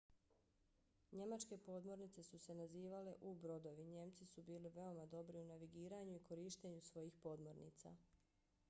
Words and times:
njemačke 1.19 1.57
podmornice 1.65 2.25
su 2.29 2.39
se 2.45 2.55
nazivale 2.55 3.13
u-brodovi. 3.19 3.85
njemci 3.91 4.25
su 4.33 4.43
bili 4.49 4.69
veoma 4.79 5.05
dobri 5.05 5.41
u 5.41 5.45
navigiranju 5.53 6.15
i 6.15 6.25
korištenju 6.33 6.81
svojih 6.81 7.13
podmornica 7.29 7.95